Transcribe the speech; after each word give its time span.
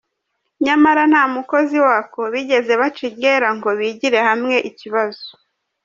Nyamara 0.65 1.01
nta 1.11 1.23
mukozi 1.35 1.77
wako 1.87 2.21
bigeze 2.33 2.71
baca 2.81 3.01
iryera 3.09 3.49
ngo 3.57 3.69
bigire 3.79 4.19
hamwe 4.29 4.55
ikibazo. 4.69 5.27